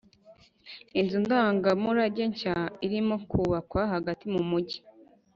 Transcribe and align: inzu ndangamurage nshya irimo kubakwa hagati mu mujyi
inzu 0.99 1.17
ndangamurage 1.23 2.23
nshya 2.31 2.55
irimo 2.85 3.15
kubakwa 3.29 3.81
hagati 3.93 4.25
mu 4.33 4.41
mujyi 4.49 4.79